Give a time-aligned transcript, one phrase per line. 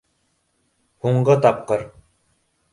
[1.07, 1.87] Һуңғы тапҡыр.